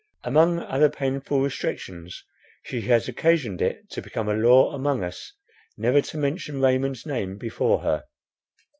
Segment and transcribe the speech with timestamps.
[0.23, 2.25] Among other painful restrictions,
[2.63, 5.33] she has occasioned it to become a law among us,
[5.77, 8.05] never to mention Raymond's name before her.